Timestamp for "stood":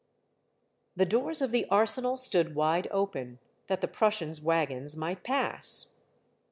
2.15-2.55